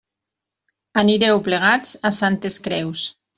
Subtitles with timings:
[1.01, 3.05] Anireu plegats a Santes Creus.